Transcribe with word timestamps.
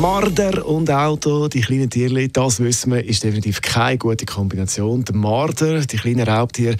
Marder 0.00 0.66
und 0.66 0.90
Auto, 0.90 1.48
die 1.48 1.60
kleinen 1.60 1.90
Tierchen, 1.90 2.32
das 2.32 2.60
wissen 2.60 2.92
wir, 2.92 3.04
ist 3.04 3.24
definitiv 3.24 3.60
keine 3.60 3.98
gute 3.98 4.24
Kombination. 4.26 5.04
Der 5.04 5.14
Marder, 5.14 5.80
die 5.80 5.96
kleinen 5.96 6.28
Raubtiere, 6.28 6.76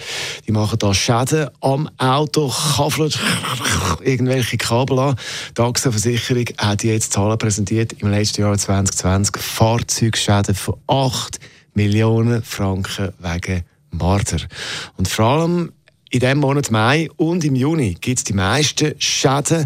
die 0.47 0.51
machen 0.51 0.79
da 0.79 0.93
Schäden 0.93 1.49
am 1.61 1.89
Auto, 1.97 2.49
kaffeln 2.49 3.11
irgendwelche 4.01 4.57
Kabel 4.57 4.99
an. 4.99 5.15
Die 5.57 5.61
AXA-Versicherung 5.61 6.45
hat 6.57 6.83
jetzt 6.83 7.13
Zahlen 7.13 7.37
präsentiert 7.37 7.93
im 7.99 8.09
letzten 8.09 8.41
Jahr 8.41 8.57
2020. 8.57 9.37
Fahrzeugschäden 9.37 10.55
von 10.55 10.75
8 10.87 11.39
Millionen 11.73 12.43
Franken 12.43 13.13
wegen 13.19 13.63
Marder. 13.91 14.41
Und 14.97 15.07
vor 15.07 15.25
allem 15.25 15.71
in 16.13 16.19
diesem 16.19 16.37
Monat 16.37 16.69
Mai 16.69 17.09
und 17.17 17.43
im 17.43 17.55
Juni 17.55 17.95
gibt 17.99 18.19
es 18.19 18.23
die 18.23 18.33
meisten 18.33 18.93
Schäden 18.99 19.65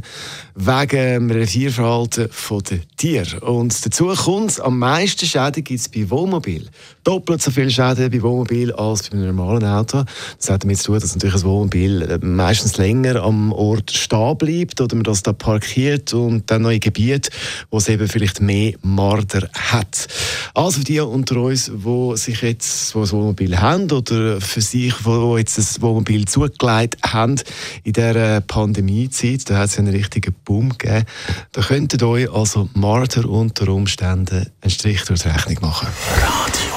wegen 0.56 1.28
dem 1.28 1.30
Revierverhalten 1.30 2.30
der 2.70 2.80
Tiere. 2.96 3.42
Und 3.42 3.86
dazu 3.86 4.08
kommt, 4.08 4.60
am 4.62 4.80
meisten 4.80 5.26
Schäden 5.26 5.66
gibt 5.66 5.82
es 5.82 5.90
bei 5.90 6.10
Wohnmobil. 6.10 6.70
Doppelt 7.04 7.42
so 7.42 7.52
viele 7.52 7.70
Schäden 7.70 8.10
bei 8.10 8.22
Wohnmobil 8.22 8.72
als 8.72 9.10
bei 9.10 9.18
einem 9.18 9.36
normalen 9.36 9.66
Auto. 9.66 10.06
Das 10.38 10.50
hat 10.50 10.64
damit 10.64 10.78
zu 10.78 10.94
tun, 10.94 11.02
dass 11.02 11.14
natürlich 11.14 11.36
ein 11.36 11.44
Wohnmobil 11.44 12.02
äh, 12.04 12.26
meistens 12.26 12.78
länger 12.78 13.22
am 13.24 13.52
Ort 13.52 13.92
stehen 13.92 14.38
bleibt 14.38 14.80
oder 14.80 14.96
man 14.96 15.04
das 15.04 15.24
da 15.24 15.34
parkiert 15.34 16.14
und 16.14 16.50
dann 16.50 16.62
neue 16.62 16.80
Gebiete, 16.80 17.30
wo 17.72 17.78
es 17.78 17.90
eben 17.90 18.08
vielleicht 18.08 18.40
mehr 18.40 18.74
Marder 18.82 19.50
hat. 19.54 20.08
Also 20.54 20.80
für 20.80 20.86
die 20.86 21.02
unter 21.02 21.42
uns, 21.42 21.70
die 21.74 22.18
sich 22.18 22.42
jetzt 22.42 22.96
wo 22.96 23.02
ein 23.02 23.12
Wohnmobil 23.12 23.60
haben 23.60 23.92
oder 23.92 24.40
für 24.40 24.62
sich, 24.62 24.94
wo 25.04 25.38
jetzt 25.38 25.60
ein 25.60 25.82
Wohnmobil 25.82 26.26
zugelegt 26.38 26.98
haben 27.04 27.36
in 27.84 27.94
dieser 27.94 28.42
Pandemiezeit, 28.42 29.50
da 29.50 29.58
hat 29.58 29.70
es 29.70 29.80
einen 29.80 29.94
richtigen 29.94 30.36
Boom 30.46 30.78
gegeben. 30.78 31.06
Da 31.52 31.62
könntet 31.62 32.04
euch 32.04 32.32
also 32.32 32.70
Marder 32.74 33.28
unter 33.28 33.70
Umständen 33.70 34.52
einen 34.62 34.72
Strich 34.72 35.04
durch 35.06 35.24
die 35.24 35.30
Rechnung 35.30 35.58
machen. 35.62 35.88
Radio 36.22 36.76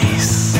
1 0.00 0.54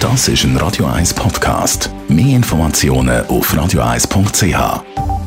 Das 0.00 0.28
ist 0.28 0.44
ein 0.44 0.56
Radio 0.56 0.86
1 0.86 1.14
Podcast. 1.14 1.88
Mehr 2.08 2.36
Informationen 2.36 3.24
auf 3.26 3.54
radio1.ch. 3.54 5.21